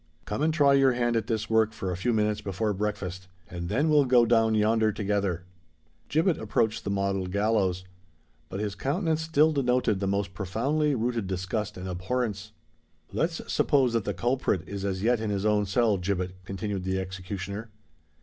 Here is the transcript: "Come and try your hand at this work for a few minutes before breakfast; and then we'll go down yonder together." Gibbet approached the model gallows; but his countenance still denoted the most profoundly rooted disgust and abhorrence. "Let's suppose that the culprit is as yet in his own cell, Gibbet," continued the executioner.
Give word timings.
"Come 0.25 0.41
and 0.41 0.51
try 0.51 0.73
your 0.73 0.93
hand 0.93 1.15
at 1.15 1.27
this 1.27 1.47
work 1.47 1.73
for 1.73 1.91
a 1.91 1.95
few 1.95 2.11
minutes 2.11 2.41
before 2.41 2.73
breakfast; 2.73 3.27
and 3.47 3.69
then 3.69 3.87
we'll 3.87 4.05
go 4.05 4.25
down 4.25 4.55
yonder 4.55 4.91
together." 4.91 5.43
Gibbet 6.09 6.39
approached 6.39 6.83
the 6.83 6.89
model 6.89 7.27
gallows; 7.27 7.83
but 8.49 8.59
his 8.59 8.73
countenance 8.73 9.21
still 9.21 9.51
denoted 9.51 9.99
the 9.99 10.07
most 10.07 10.33
profoundly 10.33 10.95
rooted 10.95 11.27
disgust 11.27 11.77
and 11.77 11.87
abhorrence. 11.87 12.51
"Let's 13.13 13.41
suppose 13.53 13.93
that 13.93 14.05
the 14.05 14.15
culprit 14.15 14.67
is 14.67 14.83
as 14.83 15.03
yet 15.03 15.19
in 15.19 15.29
his 15.29 15.45
own 15.45 15.67
cell, 15.67 15.99
Gibbet," 15.99 16.33
continued 16.45 16.83
the 16.83 16.97
executioner. 16.97 17.69